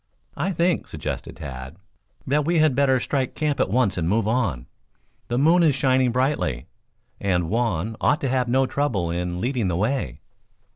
[0.35, 1.77] "I think," suggested Tad,
[2.25, 4.65] "that we had better strike camp at once and move on.
[5.27, 6.65] The moon is shining brightly,
[7.19, 10.21] and Juan ought to have no trouble in leading the way."